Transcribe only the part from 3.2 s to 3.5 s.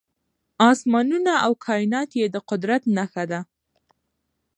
ده.